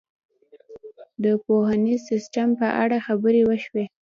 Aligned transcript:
د 1.23 1.25
پوهنیز 1.45 1.99
سیستم 2.11 2.47
په 2.59 2.67
اړه 2.81 2.97
خبرې 3.07 3.41
وشوې. 3.45 3.85